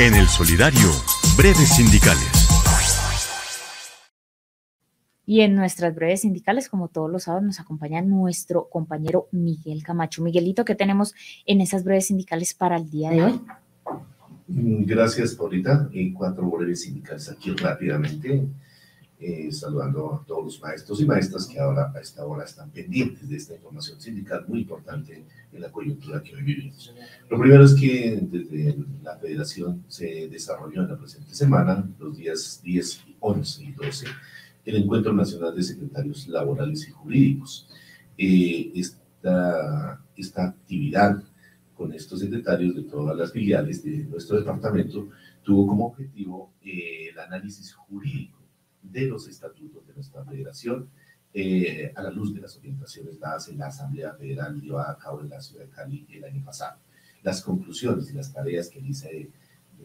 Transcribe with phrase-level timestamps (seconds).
[0.00, 0.88] En el Solidario,
[1.36, 2.48] breves sindicales.
[5.26, 10.22] Y en nuestras breves sindicales, como todos los sábados, nos acompaña nuestro compañero Miguel Camacho.
[10.22, 13.40] Miguelito, ¿qué tenemos en esas breves sindicales para el día de hoy?
[14.48, 15.90] Gracias, Paulita.
[15.92, 18.46] Y cuatro breves sindicales aquí rápidamente.
[19.18, 23.28] Eh, saludando a todos los maestros y maestras que ahora a esta hora están pendientes
[23.28, 26.94] de esta información sindical muy importante en la coyuntura que hoy vivimos.
[27.28, 32.60] Lo primero es que desde la federación se desarrolló en la presente semana, los días
[32.62, 34.06] 10, 11 y 12,
[34.64, 37.68] el Encuentro Nacional de Secretarios Laborales y Jurídicos.
[38.16, 41.22] Eh, esta, esta actividad
[41.74, 45.08] con estos secretarios de todas las filiales de nuestro departamento
[45.42, 48.38] tuvo como objetivo eh, el análisis jurídico
[48.82, 50.90] de los estatutos de nuestra federación
[51.32, 55.20] eh, a la luz de las orientaciones dadas en la Asamblea Federal llevada a cabo
[55.20, 56.78] en la ciudad de Cali el año pasado.
[57.22, 59.30] Las conclusiones y las tareas que se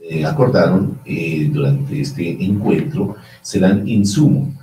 [0.00, 4.54] eh, acordaron eh, durante este encuentro serán insumo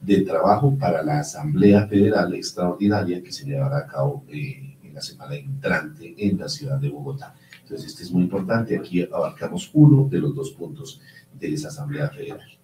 [0.00, 5.34] de trabajo para la Asamblea Federal Extraordinaria que se llevará a cabo en la semana
[5.34, 7.34] entrante en la ciudad de Bogotá.
[7.62, 8.76] Entonces, este es muy importante.
[8.76, 11.00] Aquí abarcamos uno de los dos puntos
[11.38, 12.59] de esa Asamblea Federal.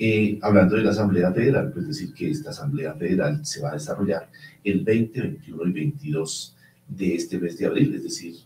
[0.00, 3.74] Eh, hablando de la Asamblea Federal, pues decir que esta Asamblea Federal se va a
[3.74, 4.30] desarrollar
[4.62, 8.36] el 20, 21 y 22 de este mes de abril, es decir,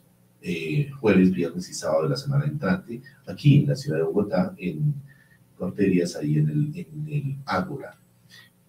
[0.41, 4.55] eh, jueves, viernes y sábado de la semana entrante, aquí en la ciudad de Bogotá,
[4.57, 4.95] en
[5.59, 7.99] Corterias, ahí en el, en el Ágora.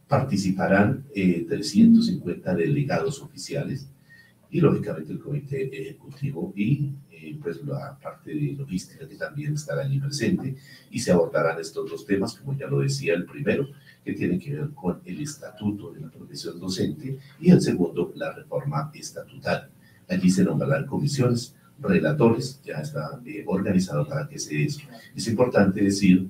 [0.06, 3.88] Participarán 350 eh, delegados oficiales
[4.54, 9.82] y lógicamente el comité ejecutivo y eh, pues la parte de logística que también estará
[9.82, 10.56] allí presente
[10.92, 13.68] y se abordarán estos dos temas, como ya lo decía el primero,
[14.06, 18.32] que tiene que ver con el estatuto de la profesión docente y el segundo, la
[18.32, 19.72] reforma estatal.
[20.08, 24.82] Allí se nombrarán comisiones, relatores, ya está eh, organizado para que se eso.
[25.16, 26.30] Es importante decir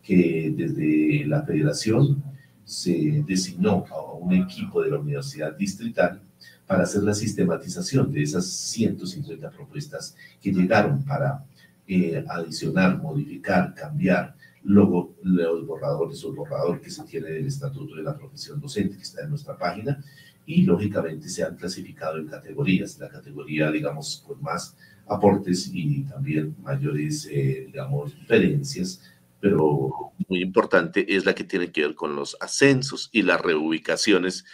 [0.00, 2.22] que desde la federación
[2.64, 6.20] se designó a un equipo de la Universidad Distrital
[6.66, 11.44] para hacer la sistematización de esas 150 propuestas que llegaron para
[11.86, 17.94] eh, adicionar, modificar, cambiar luego los borradores o el borrador que se tiene del Estatuto
[17.94, 20.02] de la Profesión Docente que está en nuestra página
[20.46, 24.76] y lógicamente se han clasificado en categorías, la categoría digamos con más
[25.06, 29.02] aportes y también mayores eh, digamos diferencias
[29.40, 34.46] pero muy importante es la que tiene que ver con los ascensos y las reubicaciones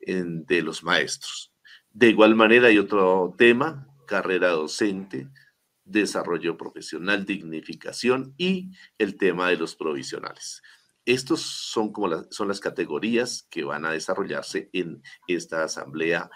[0.00, 1.52] de los maestros.
[1.90, 5.28] De igual manera hay otro tema, carrera docente,
[5.84, 10.62] desarrollo profesional, dignificación y el tema de los provisionales.
[11.04, 16.30] Estos son como son las categorías que van a desarrollarse en esta asamblea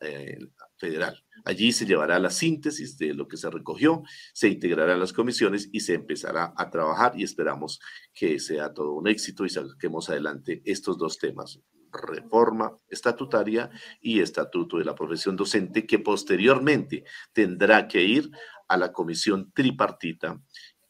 [0.00, 0.38] eh,
[0.76, 1.24] federal.
[1.44, 5.80] Allí se llevará la síntesis de lo que se recogió, se integrarán las comisiones y
[5.80, 7.80] se empezará a trabajar y esperamos
[8.14, 11.60] que sea todo un éxito y saquemos adelante estos dos temas,
[11.96, 13.70] reforma estatutaria
[14.00, 18.30] y estatuto de la profesión docente, que posteriormente tendrá que ir
[18.68, 20.40] a la comisión tripartita,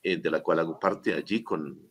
[0.03, 1.91] eh, de la cual hago parte allí con,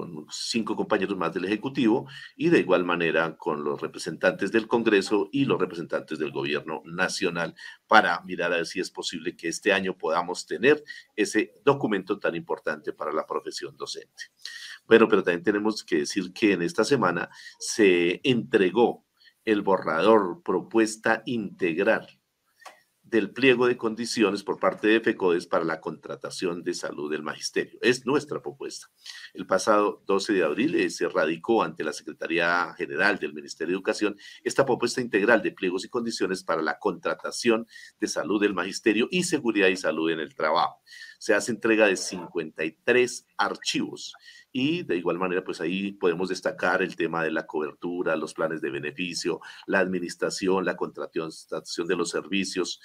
[0.00, 5.28] con cinco compañeros más del Ejecutivo y de igual manera con los representantes del Congreso
[5.30, 7.54] y los representantes del Gobierno Nacional
[7.86, 10.82] para mirar a ver si es posible que este año podamos tener
[11.16, 14.24] ese documento tan importante para la profesión docente.
[14.86, 17.28] Bueno, pero también tenemos que decir que en esta semana
[17.58, 19.04] se entregó
[19.44, 22.19] el borrador propuesta integral
[23.10, 27.78] del pliego de condiciones por parte de FECODES para la contratación de salud del magisterio.
[27.82, 28.86] Es nuestra propuesta.
[29.34, 33.76] El pasado 12 de abril eh, se radicó ante la Secretaría General del Ministerio de
[33.76, 37.66] Educación esta propuesta integral de pliegos y condiciones para la contratación
[37.98, 40.80] de salud del magisterio y seguridad y salud en el trabajo.
[41.20, 44.14] Se hace entrega de 53 archivos.
[44.52, 48.62] Y de igual manera, pues ahí podemos destacar el tema de la cobertura, los planes
[48.62, 51.30] de beneficio, la administración, la contratación
[51.86, 52.80] de los servicios,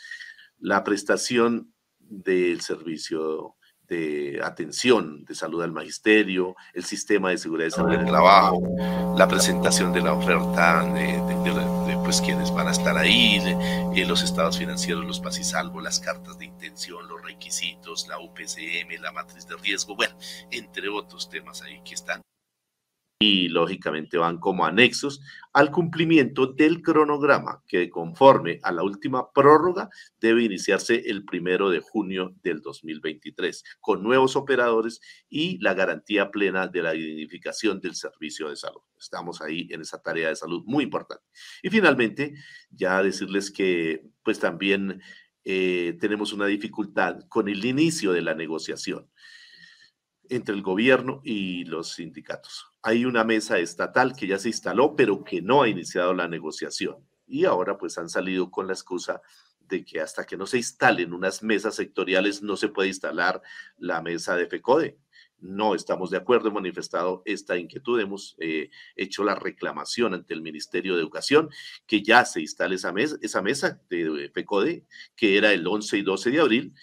[0.60, 3.56] la prestación del servicio
[3.88, 8.62] de atención de salud al magisterio, el sistema de seguridad y salud del trabajo,
[9.18, 14.58] la presentación de la oferta de, pues quienes van a estar ahí, de, los estados
[14.58, 19.96] financieros, los pasisalvos, las cartas de intención, los requisitos, la UPCM, la matriz de riesgo,
[19.96, 20.16] bueno,
[20.52, 22.22] entre otros temas ahí que están
[23.18, 25.22] y lógicamente van como anexos
[25.54, 29.90] al cumplimiento del cronograma que conforme a la última prórroga
[30.20, 36.68] debe iniciarse el primero de junio del 2023 con nuevos operadores y la garantía plena
[36.68, 38.82] de la identificación del servicio de salud.
[39.00, 41.24] Estamos ahí en esa tarea de salud muy importante.
[41.64, 42.36] Y finalmente,
[42.70, 45.02] ya decirles que pues también
[45.46, 49.10] eh, tenemos una dificultad con el inicio de la negociación
[50.30, 52.75] entre el gobierno y los sindicatos.
[52.88, 56.98] Hay una mesa estatal que ya se instaló, pero que no ha iniciado la negociación.
[57.26, 59.24] Y ahora pues han salido con la excusa
[59.60, 63.42] de que hasta que no se instalen unas mesas sectoriales no se puede instalar
[63.80, 65.00] la mesa de FECODE.
[65.40, 70.44] No estamos de acuerdo, hemos manifestado esta inquietud, hemos eh, hecho la reclamación ante el
[70.44, 71.50] Ministerio de Educación
[71.88, 74.86] que ya se instale esa esa mesa de FECODE,
[75.16, 76.74] que era el 11 y 12 de abril,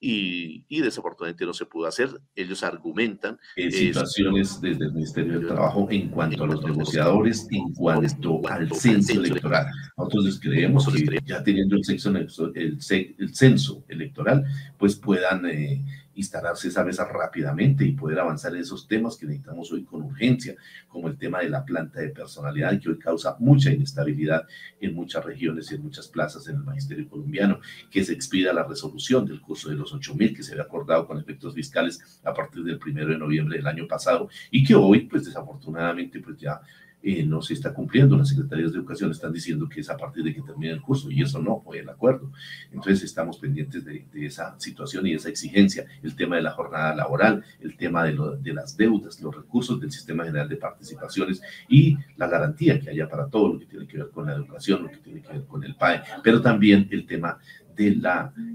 [0.00, 2.10] y, desafortunadamente no se pudo hacer.
[2.34, 3.38] Ellos argumentan.
[3.56, 8.72] En situaciones desde el Ministerio del Trabajo en cuanto a los negociadores, en cuanto al
[8.72, 9.66] censo electoral.
[9.96, 12.78] Nosotros creemos que ya teniendo el, sexo, el,
[13.18, 14.44] el censo electoral,
[14.78, 15.84] pues puedan eh,
[16.18, 20.56] instalarse esa mesa rápidamente y poder avanzar en esos temas que necesitamos hoy con urgencia,
[20.88, 24.46] como el tema de la planta de personalidad, que hoy causa mucha inestabilidad
[24.80, 27.60] en muchas regiones y en muchas plazas en el magisterio colombiano,
[27.90, 31.18] que se expida la resolución del curso de los 8.000 que se había acordado con
[31.18, 35.24] efectos fiscales a partir del primero de noviembre del año pasado y que hoy, pues
[35.24, 36.60] desafortunadamente, pues ya
[37.02, 38.16] eh, no se está cumpliendo.
[38.16, 41.10] Las secretarías de educación están diciendo que es a partir de que termine el curso
[41.10, 42.32] y eso no fue el acuerdo.
[42.72, 47.44] Entonces estamos pendientes de, esa situación y esa exigencia, el tema de la jornada laboral,
[47.60, 52.26] el tema de, de, las deudas, los recursos del Sistema General de Participaciones y la
[52.26, 54.98] garantía que haya para todo lo que tiene que ver con la educación, lo que
[54.98, 57.38] tiene que ver con el PAE, pero también el tema
[57.78, 57.88] de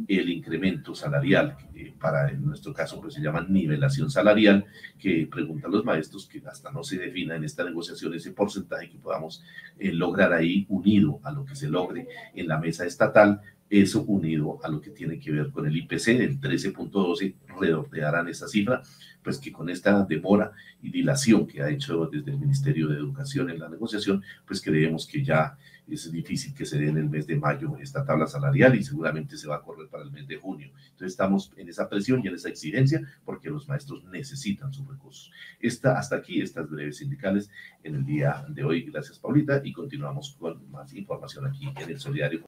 [0.08, 4.66] el incremento salarial, que para en nuestro caso pues se llama nivelación salarial,
[5.00, 8.98] que preguntan los maestros que hasta no se defina en esta negociación ese porcentaje que
[8.98, 9.42] podamos
[9.80, 14.60] eh, lograr ahí unido a lo que se logre en la mesa estatal, eso unido
[14.64, 18.82] a lo que tiene que ver con el IPC del 13.12, redondearán esa cifra,
[19.24, 20.52] pues que con esta demora
[20.82, 25.08] y dilación que ha hecho desde el Ministerio de Educación en la negociación, pues creemos
[25.08, 25.58] que ya
[25.88, 29.38] es difícil que se dé en el mes de mayo esta tabla salarial y seguramente
[29.38, 30.72] se va a correr para el mes de junio.
[30.92, 35.32] Entonces estamos en esa presión y en esa exigencia porque los maestros necesitan sus recursos.
[35.60, 37.50] Esta, hasta aquí estas breves sindicales
[37.84, 38.84] en el día de hoy.
[38.84, 42.42] Gracias, Paulita, y continuamos con más información aquí en el Solidario.